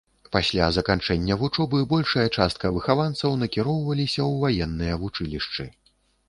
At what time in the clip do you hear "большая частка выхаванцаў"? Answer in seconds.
1.91-3.37